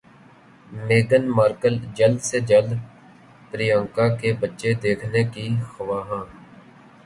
[0.87, 2.71] میگھن Markle جلد سے جلد
[3.51, 6.23] پریانکا کے بچے دیکھنے کی خواہاں